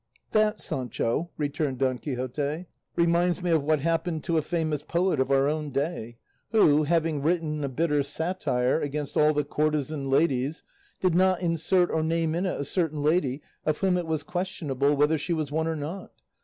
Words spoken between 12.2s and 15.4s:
in it a certain lady of whom it was questionable whether she